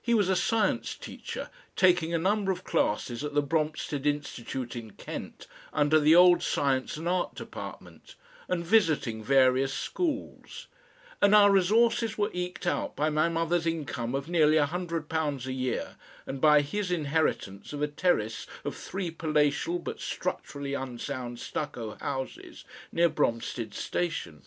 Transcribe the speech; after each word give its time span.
He 0.00 0.14
was 0.14 0.30
a 0.30 0.36
science 0.36 0.94
teacher, 0.96 1.50
taking 1.76 2.14
a 2.14 2.18
number 2.18 2.50
of 2.50 2.64
classes 2.64 3.22
at 3.22 3.34
the 3.34 3.42
Bromstead 3.42 4.06
Institute 4.06 4.74
in 4.74 4.92
Kent 4.92 5.46
under 5.70 6.00
the 6.00 6.16
old 6.16 6.42
Science 6.42 6.96
and 6.96 7.06
Art 7.06 7.34
Department, 7.34 8.14
and 8.48 8.64
"visiting" 8.64 9.22
various 9.22 9.74
schools; 9.74 10.66
and 11.20 11.34
our 11.34 11.50
resources 11.52 12.16
were 12.16 12.30
eked 12.32 12.66
out 12.66 12.96
by 12.96 13.10
my 13.10 13.28
mother's 13.28 13.66
income 13.66 14.14
of 14.14 14.30
nearly 14.30 14.56
a 14.56 14.64
hundred 14.64 15.10
pounds 15.10 15.46
a 15.46 15.52
year, 15.52 15.96
and 16.24 16.40
by 16.40 16.62
his 16.62 16.90
inheritance 16.90 17.74
of 17.74 17.82
a 17.82 17.86
terrace 17.86 18.46
of 18.64 18.74
three 18.74 19.10
palatial 19.10 19.78
but 19.78 20.00
structurally 20.00 20.72
unsound 20.72 21.38
stucco 21.38 21.96
houses 22.00 22.64
near 22.92 23.10
Bromstead 23.10 23.74
Station. 23.74 24.40